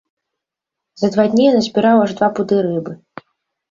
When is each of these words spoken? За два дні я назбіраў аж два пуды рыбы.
За 1.03 1.11
два 1.17 1.27
дні 1.35 1.43
я 1.47 1.53
назбіраў 1.59 1.97
аж 2.09 2.19
два 2.19 2.35
пуды 2.37 2.55
рыбы. 2.73 2.91